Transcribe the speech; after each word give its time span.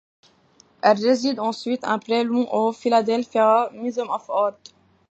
Elle 0.81 0.97
réside 0.99 1.39
ensuite 1.39 1.85
en 1.85 1.99
prêt 1.99 2.23
long 2.23 2.51
au 2.51 2.71
Philadelphia 2.71 3.69
Museum 3.75 4.09
of 4.09 4.27
Art. 4.31 4.57